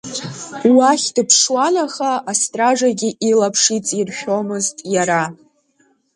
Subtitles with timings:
[0.75, 5.23] Уахь дыԥшуан, аха астражаагьы илаԥш иҵиршәомызт иара.